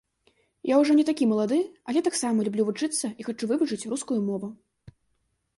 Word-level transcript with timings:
Я 0.69 0.75
ўжо 0.83 0.95
не 0.99 1.05
такі 1.09 1.27
малады, 1.33 1.59
але 1.93 2.03
таксама 2.09 2.47
люблю 2.47 2.65
вучыцца 2.71 3.11
і 3.19 3.29
хачу 3.31 3.43
вывучыць 3.53 3.83
рускую 3.93 4.19
мову. 4.31 4.47